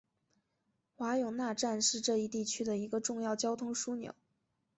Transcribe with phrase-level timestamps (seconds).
[0.97, 4.15] 瓦永纳站是这一地区的一个重要交通枢纽。